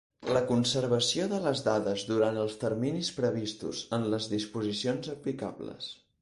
[0.35, 5.93] La conservació de les dades durant els terminis previstos en les disposicions aplicables.